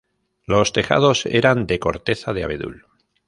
[0.47, 2.87] Los tejados eran de corteza de abedul.